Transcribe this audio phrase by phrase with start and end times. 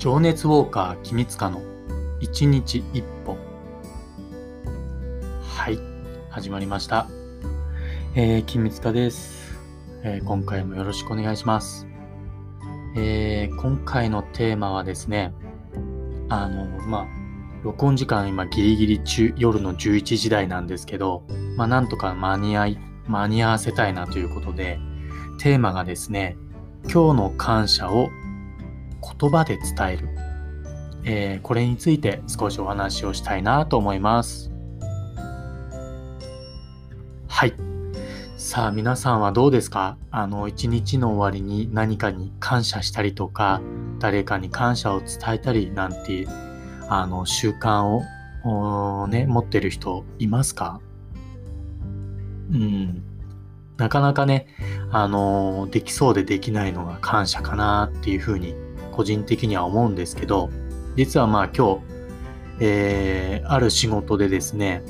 [0.00, 1.60] 情熱ウォーカー君塚の
[2.20, 3.36] 一日一歩。
[5.42, 5.78] はい
[6.30, 7.06] 始まりました。
[8.14, 9.58] えー、君塚です、
[10.02, 11.86] えー、今回もよろしくお願いします。
[12.96, 15.34] えー、今回のテーマはですね
[16.30, 17.06] あのまあ
[17.62, 21.24] 録音時間今ギリギリ中夜の11時台なんですけど
[21.58, 24.78] まあなんとか間に合い間に合わせたいなということで
[25.40, 26.38] テーマがですね
[26.84, 28.08] 今日の感謝を
[29.00, 30.08] 言葉で伝える、
[31.04, 34.50] えー、これについて少しお話をしたいなと思います。
[37.28, 37.54] はい。
[38.36, 39.96] さあ皆さんはどうですか？
[40.10, 43.60] あの一日の終わりに何かに感謝したりとか
[43.98, 46.26] 誰かに感謝を伝えたりなんて
[46.88, 48.02] あの習慣
[48.44, 50.80] をね持ってる人いますか？
[52.50, 53.02] うん。
[53.76, 54.46] なかなかね、
[54.90, 58.54] あのできそうでできないのが感謝かなっていうふうに
[58.90, 60.50] 個人的には思うんですけど、
[60.96, 61.80] 実はまあ今日、
[62.60, 64.82] えー、ある仕事でですね、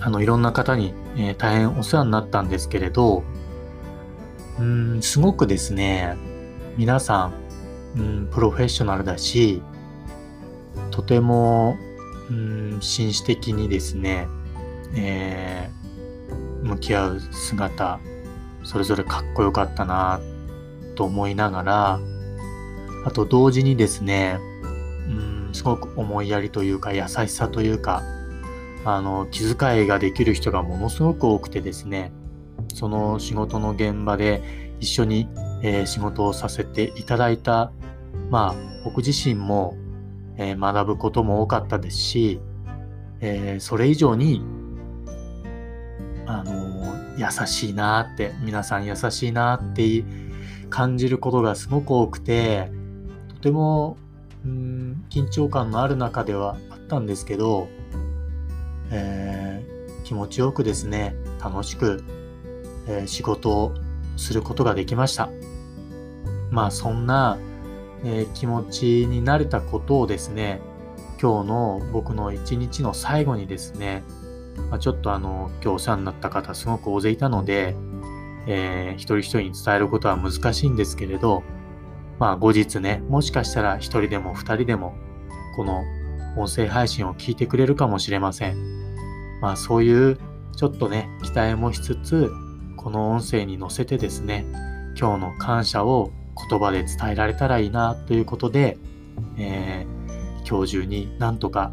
[0.00, 3.24] あの、いろんな方に、えー、大変お世話になったんですけれど、
[4.58, 6.16] うん、すごくですね、
[6.76, 7.32] 皆さ
[7.96, 9.62] ん、うん、プロフェッショナルだし、
[10.90, 11.76] とても、
[12.30, 14.28] うん、紳士的にですね、
[14.94, 18.00] えー、向き合う姿、
[18.62, 20.20] それぞれかっこよかったな
[20.94, 22.00] と思いながら、
[23.06, 24.40] あと同時にですね、
[25.08, 28.02] うん、すごく思いやりというか優しさというか、
[28.84, 32.10] あの、気遣いができる人がものすごく多くてですね、
[32.74, 35.28] その仕事の現場で一緒に、
[35.62, 37.70] えー、仕事をさせていただいた、
[38.28, 39.76] まあ、僕自身も、
[40.36, 42.40] えー、学ぶことも多かったですし、
[43.20, 44.42] えー、それ以上に、
[46.26, 50.02] あの優しいなって、皆さん優しいなって
[50.70, 52.75] 感じることがすごく多くて、と
[53.46, 53.96] ても
[54.44, 57.68] うん緊張感のある中ではあったんですけど、
[58.90, 62.02] えー、気持ちよくですね楽しく、
[62.88, 63.74] えー、仕事を
[64.16, 65.30] することができました。
[66.50, 67.38] まあそんな、
[68.04, 70.60] えー、気持ちになれたことをですね
[71.22, 74.02] 今日の僕の一日の最後にですね、
[74.70, 77.76] まあ、ちょっとあの今日お世話になった方すごく大勢いたので、
[78.48, 81.44] えー、一人一人に伝えることは難しいんですけれど
[82.18, 84.94] まあ後日ね、もしかしたら一人でも二人でも、
[85.56, 85.84] この
[86.36, 88.56] 音声配信を聞いてくれるかもしれません。
[89.40, 90.18] まあそういう
[90.56, 92.30] ちょっとね、期待もしつつ、
[92.76, 94.46] この音声に乗せてですね、
[94.98, 96.10] 今日の感謝を
[96.48, 98.78] 言葉で伝えられたらいいなということで、
[99.38, 101.72] えー、今日中になんとか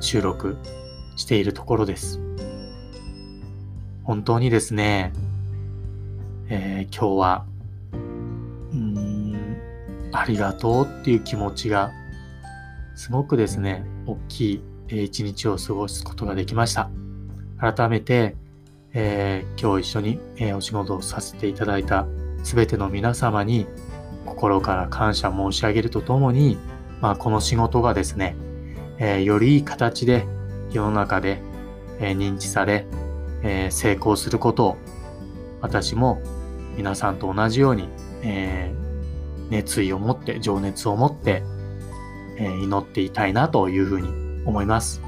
[0.00, 0.56] 収録
[1.16, 2.20] しているところです。
[4.04, 5.12] 本当にですね、
[6.48, 7.46] えー、今日は
[10.18, 11.92] ありがとうっていう気持ちが
[12.94, 16.90] すごくですね、大きい一日を過ごすことができました。
[17.58, 18.36] 改めて、
[18.94, 22.06] えー、今日一緒に、え、お仕事をさせていただいた
[22.42, 23.66] 全ての皆様に
[24.24, 26.56] 心から感謝申し上げるとともに、
[27.02, 28.34] まあ、この仕事がですね、
[28.98, 30.26] えー、よりいい形で
[30.72, 31.42] 世の中で、
[32.00, 32.86] え認知され、
[33.42, 34.76] え成功することを
[35.60, 36.20] 私も
[36.76, 37.88] 皆さんと同じように、
[38.22, 38.85] えー、
[39.50, 41.42] 熱意を持って、情熱を持って、
[42.36, 44.08] えー、祈っていたいなというふうに
[44.44, 45.02] 思います。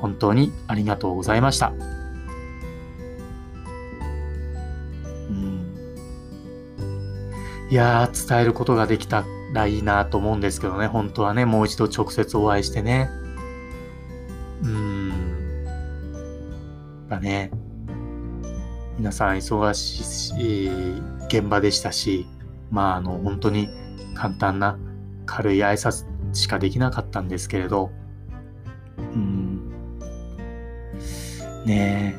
[0.00, 1.72] 本当にありがとうございました。
[5.28, 5.66] うん、
[7.70, 13.08] いやー、伝えることができたらいいなと思うんですけどね、本当はね、もう一度直接お会いしてね。
[14.62, 15.12] うん。
[17.08, 17.50] だね。
[18.98, 20.68] 皆さん忙しい
[21.26, 22.26] 現場でしたし、
[22.70, 23.68] まあ、あの、本当に
[24.22, 24.78] 簡単な
[25.26, 27.90] 軽い挨拶しかできなかったんですけれど、
[28.96, 29.68] うん、
[31.66, 32.14] ね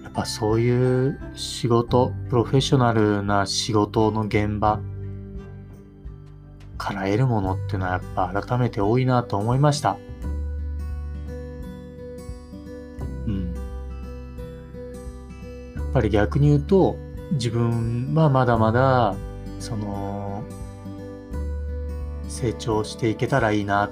[0.00, 4.78] え、やっぱそういう仕事、プロフェッショナルな仕事の現場
[6.76, 9.98] から得るものっていうのはやっぱ改めて多いなと思いました。
[13.26, 13.52] うん。
[15.74, 16.96] やっぱり逆に言うと、
[17.32, 19.16] 自分はまだまだ
[19.58, 20.27] その
[22.38, 23.90] 成長していけたらいいな。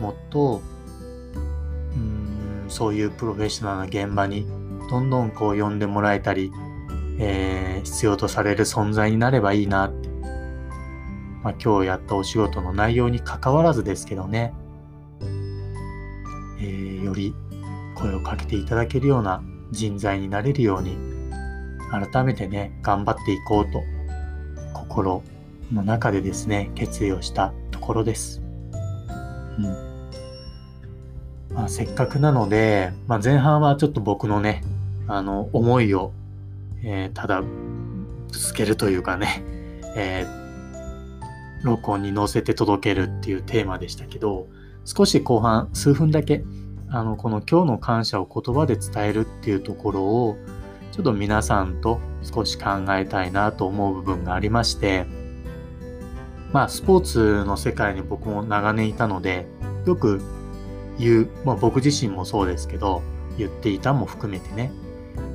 [0.00, 0.62] もっと
[1.96, 4.46] うんそういうプロフェッショナルな現場に
[4.88, 6.52] どんどんこう呼んでもらえたり、
[7.18, 9.86] えー、必要とされる存在になればいいな。
[9.86, 10.08] って、
[11.42, 14.54] まあ、今日やったお仕事の内容に関わらずですけどね、
[16.60, 17.34] えー、より
[17.96, 19.42] 声をかけていただけるような
[19.72, 20.96] 人材になれるように
[21.90, 23.82] 改めてね頑張っていこうと
[24.72, 25.24] 心
[25.72, 28.42] の中でですね、決意をしたところです。
[29.58, 29.64] うん。
[31.54, 34.62] まあ、せっかくなので、まあ、前半はちょっと僕のね、
[35.08, 36.12] あの、思いを、
[36.82, 37.48] えー、ただ、ぶ
[38.32, 39.42] つけるというかね、
[39.96, 44.46] えー、録音に乗せて届けるっていうテーマでしたけど、
[44.84, 46.44] 少し後半、数分だけ、
[46.88, 50.36] あの、この今日の感謝を言葉で伝えるっていうところを、
[50.92, 55.06] ちょっと皆さんと少し考えたいなと思う部分がありまして、
[56.56, 59.46] まあ、スポーツの世界に僕も長年いたので、
[59.84, 60.22] よく
[60.98, 63.02] 言う、まあ、僕自身もそうですけど、
[63.36, 64.72] 言っていたも含めてね、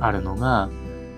[0.00, 0.70] あるのが、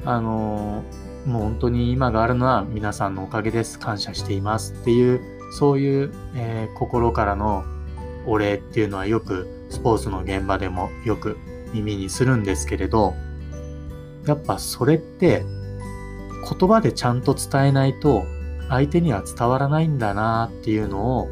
[0.05, 0.83] あの
[1.25, 3.79] もう本当に今があるのは皆さんのおかげです。
[3.79, 5.21] 感謝していますっていう、
[5.57, 7.63] そういう、えー、心からの
[8.27, 11.39] お礼っていうのはよくスポーツの現場でもよく
[11.73, 13.15] 耳にするんですけれど、
[14.27, 15.45] やっぱそれって
[16.59, 18.25] 言葉でちゃんと伝えないと
[18.73, 21.29] 相手には伝わらないんだなっていうのを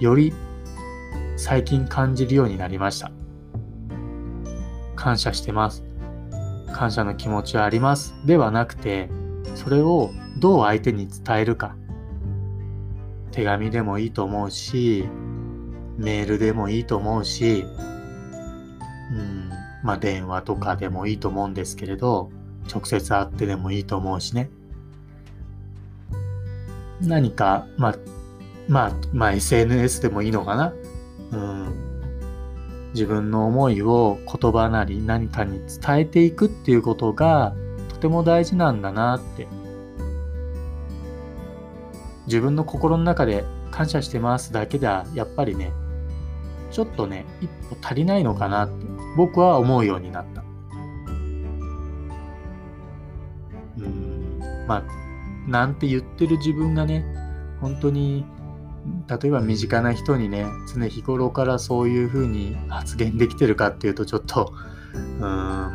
[0.00, 0.34] より
[1.36, 3.12] 最近感じるようになりました。
[4.96, 5.84] 感謝してます。
[6.72, 8.12] 感謝の気持ちはあります。
[8.26, 9.08] ではなくて、
[9.54, 11.76] それをどう相手に伝えるか。
[13.30, 15.08] 手紙でもいいと思うし、
[15.96, 17.64] メールでもいいと思うし、
[19.12, 19.50] うん、
[19.84, 22.30] まあ電話とかでもいいと思うんですけれど、
[22.68, 24.50] 直接会ってでもいいと思うしね。
[27.00, 27.96] 何か、まあ、
[28.68, 30.72] まあ、まあ SNS でもいいのかな？
[31.32, 32.90] うん。
[32.94, 37.54] 自分の思いを言葉なり何かに伝えていくっていうことが
[37.90, 39.46] とても大事なんだなって。
[42.26, 45.72] 自分の心の中で感謝してますだけではやっぱりね、
[46.72, 50.42] ちょっとね、一歩足りないのかなって僕は思うようになった。
[53.78, 54.82] うん、まあ、
[55.46, 57.04] なんて言ってる自分がね、
[57.60, 58.24] 本当に、
[59.08, 64.52] 例えば身近な人にね、常日頃からそういうふうに発言できてるかっていうと、ちょっと、
[64.94, 65.20] うん、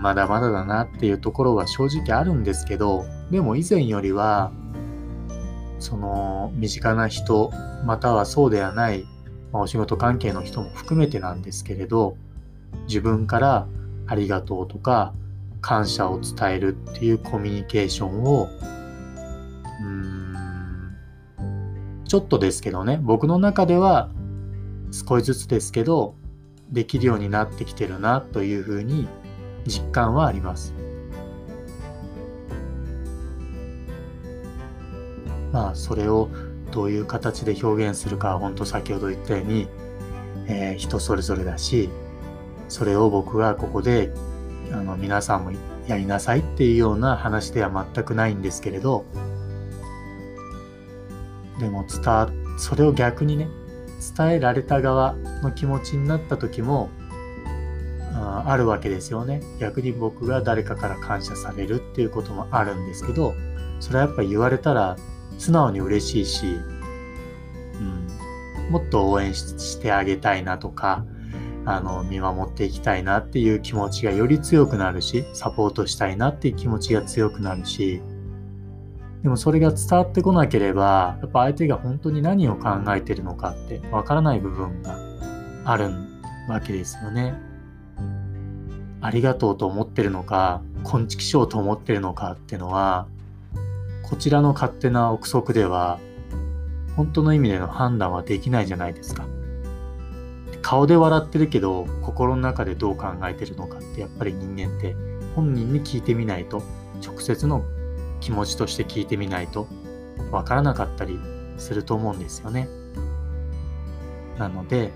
[0.02, 4.52] まだまだだなっていうところは正直あるんですけど、でも以前よりは、
[5.80, 7.52] その身近な人、
[7.86, 9.06] またはそうではない
[9.52, 12.18] まあ、お仕事関係の人も含めてなんですけれど
[12.88, 13.68] 自分から
[14.08, 15.14] ありがとうとか
[15.62, 18.50] 感謝を伝えるっていうコミュニケーションを
[19.82, 20.96] うん
[22.06, 24.10] ちょっとですけどね僕の中では
[24.92, 26.16] 少しずつですけど
[26.70, 29.08] できるようになってきてるなというふうに
[29.66, 30.74] 実感はあります。
[35.52, 36.30] まあそれを
[36.72, 39.68] どういう形で表現するかは本当先ほど言ったように、
[40.48, 41.90] えー、人それぞれだし
[42.70, 44.14] それを僕がここで
[44.72, 45.52] あの皆さんも
[45.88, 49.06] やりなさいっていうような話では全くないんですけれど
[51.62, 53.48] でも伝わそれを逆にね
[54.18, 55.14] 伝えられた側
[55.44, 56.90] の気持ちになった時も
[58.14, 59.42] ああるわけですよね。
[59.60, 63.34] 逆に僕が誰かから感謝されるっていうこともあるんですけど
[63.80, 64.98] それはやっぱ言われたら
[65.38, 68.08] 素直に嬉しいし、うん、
[68.70, 71.04] もっと応援してあげたいなとか、
[71.66, 78.02] あの、見守っていきたいなっていう気持ちがより強くなるし、サポートしたいなっていう気持ちが強くなるし、
[79.24, 84.98] でもそれが伝わってこなければ、やっぱ相手が本当に何を考えてるのかってわからない部分が
[85.64, 85.92] ある
[86.50, 87.36] わけですよね。
[89.00, 93.08] ありがとうと思ってるのか、こんちきしょうと思ってるのかっていうのは、
[94.04, 96.00] こちらの勝手な憶測では、
[96.96, 99.26] 本当の意味での判断はできないじゃないですか。
[100.62, 104.96] 顔で笑ってるけど、心の中でどう考えてるのかってやっぱり人間って
[105.36, 106.64] 本人に聞いてみないと、
[107.04, 107.64] 直接の
[108.22, 109.68] 気持ちとして聞いてみないと
[110.32, 111.20] わからなかったり
[111.58, 112.70] すると思うんですよね。
[114.38, 114.92] なので、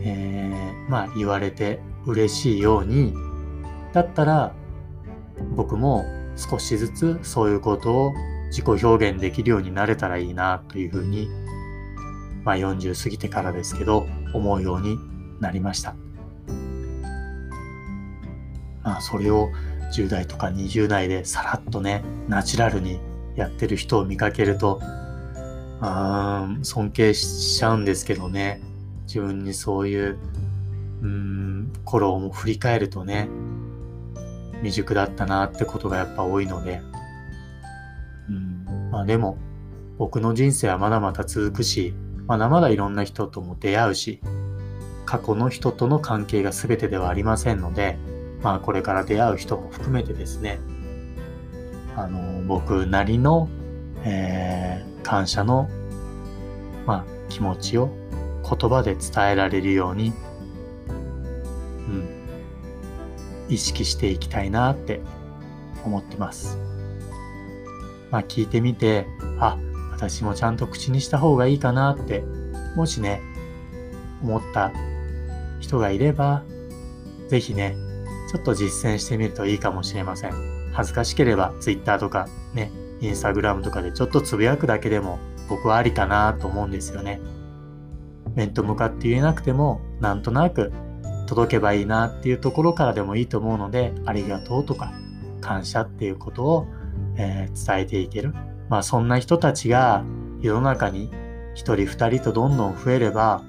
[0.00, 3.14] えー、まあ言われて嬉しいように、
[3.92, 4.52] だったら
[5.54, 6.04] 僕も
[6.36, 8.12] 少しずつそういうことを
[8.48, 11.28] 自己表現できるようになれたらいいなというふうに、
[12.44, 14.98] まあ40過ぎてからですけど、思うように
[15.40, 15.94] なりました。
[18.82, 19.48] まあそれを
[19.92, 23.00] 10代とか20代でさらっとね、ナチュラルに
[23.36, 24.80] やってる人を見かけると、
[25.80, 28.60] あ尊敬しちゃうんですけどね、
[29.06, 30.18] 自分にそういう、
[31.02, 33.28] うん、頃を振り返るとね、
[34.62, 36.80] 未熟だったなってことがやっぱ多いので、
[38.28, 39.36] うん、まあでも、
[39.98, 41.94] 僕の人生はまだまだ続くし、
[42.26, 44.20] まだまだいろんな人とも出会うし、
[45.04, 47.98] 過去の人との関係が全てではありませんので、
[48.42, 50.58] まあこれから出会う人も含めてですね、
[51.96, 53.48] あの、僕なりの、
[54.04, 55.68] え感謝の、
[56.86, 57.90] まあ、気持ちを
[58.42, 60.12] 言葉で伝えられるように、
[60.88, 60.92] う
[61.90, 62.08] ん、
[63.48, 65.00] 意識していきたいなって
[65.84, 66.58] 思ってます。
[68.10, 69.06] まあ聞いてみて、
[69.38, 69.58] あ、
[69.92, 72.24] 私もちゃんと口にした方がいいかなって、
[72.76, 73.20] もしね、
[74.22, 74.72] 思った
[75.60, 76.42] 人がいれば、
[77.28, 77.76] ぜひね、
[78.32, 80.32] ちょっと実践してみるといいかもしれません。
[80.72, 82.72] 恥ずかしければ Twitter とかね、
[83.02, 85.18] Instagram とかでちょっとつぶやくだけでも
[85.50, 87.20] 僕はありかなと思うんですよね。
[88.34, 90.72] 面と向かって言えなくても、なんとなく
[91.26, 94.94] 届けばいいなっていうところからでもいいと思うので、ありがとうとか
[95.42, 96.66] 感謝っていうことを、
[97.16, 98.34] えー、伝えていける。
[98.70, 100.04] まあそんな人たちが
[100.40, 101.10] 世の中に
[101.54, 103.42] 一人二人とどんどん増えれば、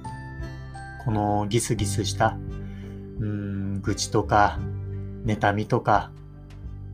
[1.06, 2.36] このギスギスした、
[3.20, 4.58] うん、愚痴とか、
[5.24, 6.10] 妬みとか、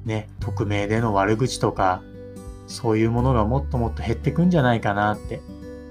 [0.05, 2.03] ね、匿名での悪口とか、
[2.67, 5.41] そういうものがもっともっと減ってくんじゃないかなって、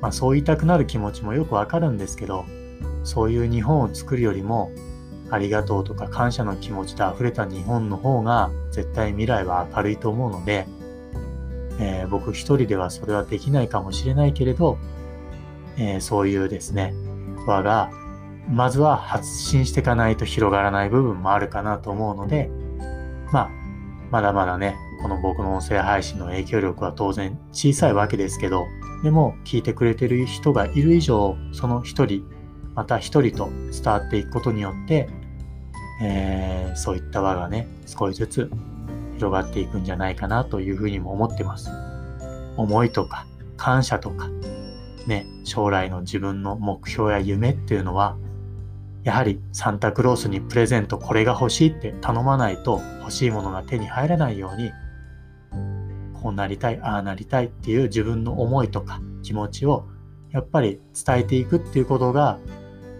[0.01, 2.45] まあそう言いたくなる気持ちもよくわかるんですけど、
[3.03, 4.71] そういう日本を作るよりも、
[5.31, 10.65] ありがとうとか感謝の気持ちで溢れた日本の方が絶対未来は明るいと思うので、
[11.79, 14.77] えー、僕一人ではそれはできないかもしれないけれど、
[15.77, 16.93] えー、そういうですね、
[17.45, 17.91] 輪が
[18.49, 22.49] まずは発信していかないと広がらない部分もあるかなと思うので、
[23.31, 23.49] まあ、
[24.11, 28.65] まだまだね、この僕の音声配信の影響力は当然小さいわけですけど、
[29.03, 32.25] でも聞いてくれてる人がいる以上、その一人、
[32.75, 35.09] また一人と伝わっていくことによって、
[36.01, 38.51] えー、そういった輪がね、少しずつ
[39.15, 41.69] 広がっていくんじゃないかなというふうにも思ってます。
[42.57, 43.25] 思いとか
[43.57, 44.27] 感謝とか、
[45.07, 48.17] ね、将来の自分の目標や夢っていうのは、
[49.09, 54.71] やはりサンタクロースにプレゼントこれが欲しいって頼まないと欲しいものが手に入らないように、
[56.21, 59.87] こうなりたい、ああなりたいっていう自分の思いとか気持ちを
[60.29, 62.37] やっぱり伝えていくっていうことが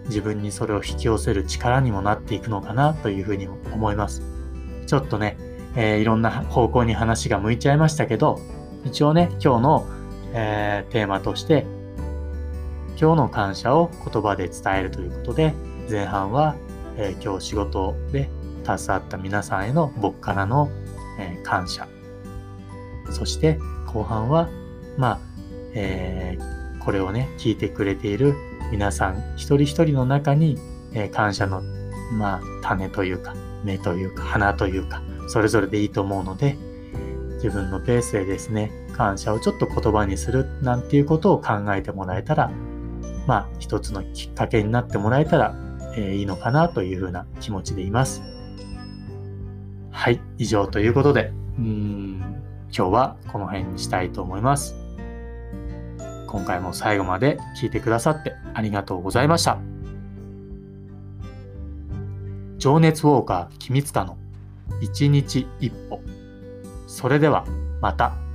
[0.06, 4.20] 自分にそれを引き寄せる力にもなっていくのかなというふうに思います。
[4.88, 5.36] ちょっとね、
[5.76, 8.40] えー、いろんな方向に話が向いちゃいましたけど、
[8.84, 9.86] 一応ね、今日の、
[10.32, 11.66] えー、テーマとして、
[13.00, 15.54] 今日の感謝を言葉で伝えるということで、
[15.90, 16.54] 前半は、
[16.96, 18.30] えー、今日仕事で
[18.64, 20.70] 携わった皆さんへの僕からの、
[21.18, 21.88] えー、感謝。
[23.10, 24.48] そして後半は、
[24.96, 25.20] まあ、
[25.74, 28.34] えー、これをね、聞いてくれている
[28.70, 30.58] 皆さん一人一人の中に、
[30.94, 31.62] え、感謝の、
[32.12, 36.56] まあ、種というか、芽というか、花というか、それぞれでいいと思うので、
[37.34, 42.50] 自分のペースでですね、感謝をちょっと言葉にするなんていうことを考えてもらえたら、
[43.26, 45.69] まあ、一つのきっかけになってもらえたら、
[46.00, 48.22] え、いいのかなというふうな気持ちでいます。
[49.90, 52.20] はい、以上ということで、うん、
[52.74, 54.74] 今日はこの辺にしたいと思います。
[56.26, 59.58] 今回も最後まで聞いてくださってありがとうございました。
[62.58, 64.16] 情熱ウォーカー君塚の
[64.80, 66.00] 一日一歩。
[66.86, 67.44] それでは
[67.80, 68.29] また。